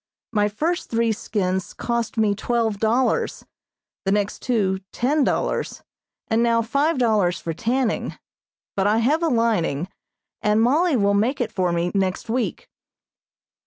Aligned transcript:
My 0.31 0.49
first 0.49 0.89
three 0.89 1.11
skins 1.11 1.75
cost 1.75 2.17
me 2.17 2.33
twelve 2.33 2.79
dollars, 2.79 3.45
the 4.03 4.11
next 4.11 4.41
two 4.41 4.79
ten 4.91 5.23
dollars, 5.23 5.83
and 6.27 6.41
now 6.41 6.63
five 6.63 6.97
dollars 6.97 7.39
for 7.39 7.53
tanning, 7.53 8.17
but 8.75 8.87
I 8.87 8.97
have 8.97 9.21
a 9.21 9.27
lining, 9.27 9.89
and 10.41 10.59
Mollie 10.59 10.97
will 10.97 11.13
make 11.13 11.39
it 11.39 11.51
for 11.51 11.71
me 11.71 11.91
next 11.93 12.31
week. 12.31 12.67